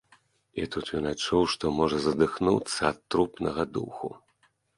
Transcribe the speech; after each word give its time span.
І 0.61 0.63
тут 0.75 0.87
ён 0.99 1.03
адчуў, 1.09 1.43
што 1.55 1.73
можа 1.81 1.97
задыхнуцца 2.07 2.79
ад 2.91 2.97
трупнага 3.17 3.69
духу. 3.79 4.13